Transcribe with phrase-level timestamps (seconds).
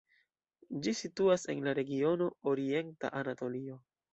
[0.87, 3.79] Ĝi situas en la regiono Orienta Anatolio.